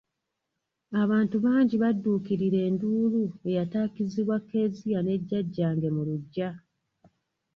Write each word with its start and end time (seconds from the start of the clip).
Abantu 1.03 1.35
bangi 1.45 1.75
badduukirira 1.83 2.59
enduulu 2.67 3.21
eyatakizibwa 3.49 4.35
Kezia 4.49 4.99
ne 5.03 5.15
Jjajjange 5.19 5.89
mu 5.95 6.01
luggya. 6.07 6.49